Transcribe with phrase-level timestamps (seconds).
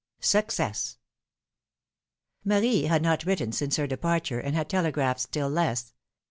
[0.19, 0.97] SUCCESS!
[2.49, 5.93] ARIE had not written since her departure, and TVJ had telegraphed still less.